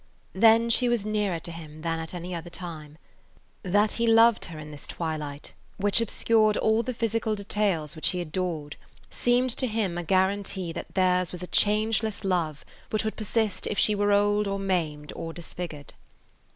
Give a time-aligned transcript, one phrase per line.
[0.33, 2.97] Then she was nearer to him than at any other [Page 71] time.
[3.61, 8.19] That he loved her in this twilight, which obscured all the physical details which he
[8.19, 8.77] adored,
[9.11, 13.77] seemed to him a guarantee that theirs was a changeless love which would persist if
[13.77, 15.93] she were old or maimed or disfigured.